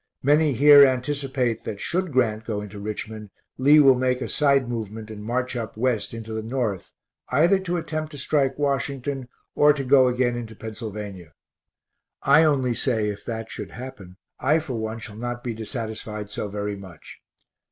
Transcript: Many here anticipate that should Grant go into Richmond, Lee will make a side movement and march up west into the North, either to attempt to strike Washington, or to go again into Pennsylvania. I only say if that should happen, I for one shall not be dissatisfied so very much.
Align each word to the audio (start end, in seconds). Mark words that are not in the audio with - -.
Many 0.23 0.53
here 0.53 0.83
anticipate 0.83 1.63
that 1.63 1.79
should 1.79 2.11
Grant 2.11 2.43
go 2.43 2.59
into 2.59 2.79
Richmond, 2.79 3.29
Lee 3.59 3.79
will 3.79 3.93
make 3.93 4.19
a 4.19 4.27
side 4.27 4.67
movement 4.67 5.11
and 5.11 5.23
march 5.23 5.55
up 5.55 5.77
west 5.77 6.11
into 6.11 6.33
the 6.33 6.41
North, 6.41 6.91
either 7.29 7.59
to 7.59 7.77
attempt 7.77 8.09
to 8.13 8.17
strike 8.17 8.57
Washington, 8.57 9.29
or 9.53 9.73
to 9.73 9.83
go 9.83 10.07
again 10.07 10.35
into 10.35 10.55
Pennsylvania. 10.55 11.33
I 12.23 12.43
only 12.45 12.73
say 12.73 13.09
if 13.09 13.23
that 13.25 13.51
should 13.51 13.69
happen, 13.73 14.17
I 14.39 14.57
for 14.57 14.73
one 14.73 14.97
shall 14.97 15.17
not 15.17 15.43
be 15.43 15.53
dissatisfied 15.53 16.31
so 16.31 16.47
very 16.47 16.75
much. 16.75 17.19